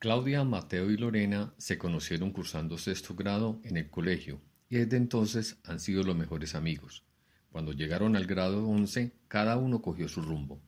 [0.00, 5.60] Claudia, Mateo y Lorena se conocieron cursando sexto grado en el colegio y desde entonces
[5.62, 7.04] han sido los mejores amigos.
[7.52, 10.62] Cuando llegaron al grado 11, cada uno cogió su rumbo.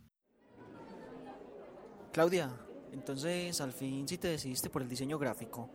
[2.12, 2.54] Claudia,
[2.92, 5.70] entonces al fin sí te decidiste por el diseño gráfico.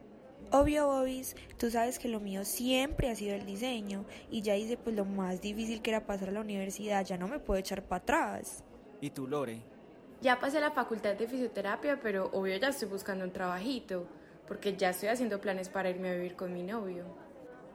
[0.51, 4.77] Obvio, Bobis, tú sabes que lo mío siempre ha sido el diseño y ya hice
[4.77, 7.87] pues lo más difícil que era pasar a la universidad, ya no me puedo echar
[7.87, 8.63] para atrás.
[9.01, 9.76] ¿Y tú, Lore?
[10.21, 14.07] Ya pasé la facultad de fisioterapia, pero obvio ya estoy buscando un trabajito,
[14.47, 17.05] porque ya estoy haciendo planes para irme a vivir con mi novio.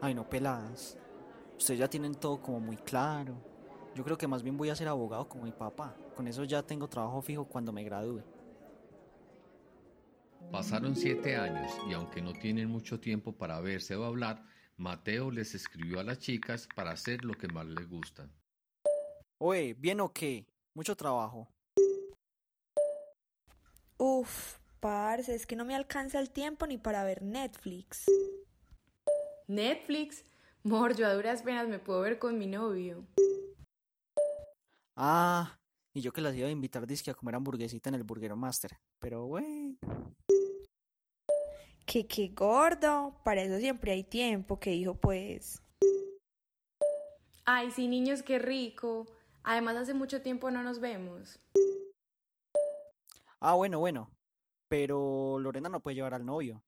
[0.01, 0.99] Ay, no, peladas.
[1.57, 3.35] Ustedes ya tienen todo como muy claro.
[3.95, 5.95] Yo creo que más bien voy a ser abogado como mi papá.
[6.17, 8.23] Con eso ya tengo trabajo fijo cuando me gradúe.
[10.51, 14.45] Pasaron siete años y aunque no tienen mucho tiempo para verse o hablar,
[14.77, 18.29] Mateo les escribió a las chicas para hacer lo que más les gusta.
[19.39, 20.47] Oye, ¿bien o qué?
[20.75, 21.49] Mucho trabajo.
[24.05, 28.07] Uf, parce, es que no me alcanza el tiempo ni para ver Netflix.
[29.47, 30.25] Netflix,
[30.65, 33.07] mor, yo a duras penas me puedo ver con mi novio.
[34.97, 35.57] Ah,
[35.95, 38.77] y yo que las iba a invitar disque a comer hamburguesita en el Burger Master.
[38.99, 39.77] Pero bueno.
[41.87, 45.63] Que qué gordo, para eso siempre hay tiempo, que dijo pues.
[47.45, 49.07] Ay, sí, niños, qué rico.
[49.45, 51.39] Además, hace mucho tiempo no nos vemos.
[53.45, 54.09] Ah, bueno, bueno.
[54.69, 56.63] Pero Lorena no puede llevar al novio.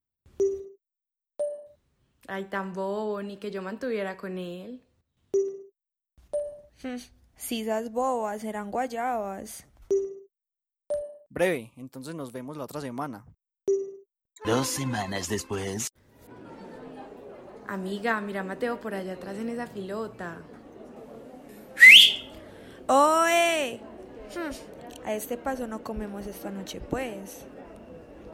[2.27, 4.83] Ay, tan bobo, ni que yo mantuviera con él.
[7.37, 9.67] Si esas bobas serán guayabas.
[11.29, 13.25] Breve, entonces nos vemos la otra semana.
[14.45, 15.89] Dos semanas después.
[17.67, 20.41] Amiga, mira a Mateo por allá atrás en esa filota.
[22.87, 23.81] ¡Oe!
[25.05, 27.45] A este paso no comemos esta noche, pues.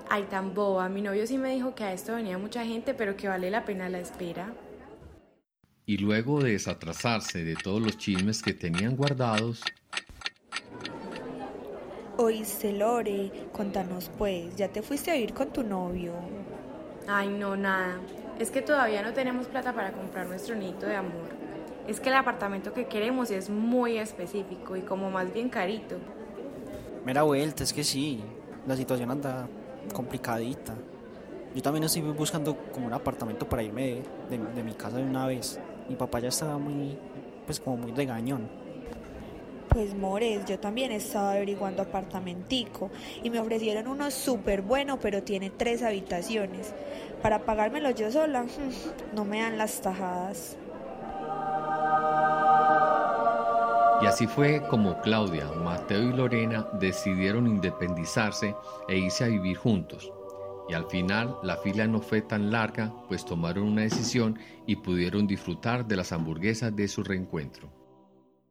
[0.08, 0.88] Ay, tan boba.
[0.88, 3.64] Mi novio sí me dijo que a esto venía mucha gente, pero que vale la
[3.64, 4.52] pena la espera.
[5.86, 9.62] Y luego de desatrasarse de todos los chismes que tenían guardados,
[12.22, 16.12] Oíste, Lore, contanos pues, ¿ya te fuiste a vivir con tu novio?
[17.08, 17.98] Ay, no, nada.
[18.38, 21.30] Es que todavía no tenemos plata para comprar nuestro nidito de amor.
[21.88, 25.96] Es que el apartamento que queremos es muy específico y como más bien carito.
[27.04, 28.20] Mera vuelta, es que sí.
[28.66, 29.48] La situación anda
[29.94, 30.74] complicadita.
[31.54, 35.26] Yo también estoy buscando como un apartamento para irme de, de- mi casa de una
[35.26, 35.58] vez.
[35.88, 36.96] Mi papá ya estaba muy,
[37.46, 38.48] pues como muy regañón.
[39.68, 42.90] Pues Mores, yo también estaba averiguando apartamentico
[43.22, 46.74] y me ofrecieron uno súper bueno, pero tiene tres habitaciones.
[47.22, 48.46] Para pagármelo yo sola,
[49.14, 50.56] no me dan las tajadas.
[54.02, 58.54] Y así fue como Claudia, Mateo y Lorena decidieron independizarse
[58.88, 60.10] e irse a vivir juntos.
[60.68, 65.26] Y al final la fila no fue tan larga, pues tomaron una decisión y pudieron
[65.26, 67.79] disfrutar de las hamburguesas de su reencuentro.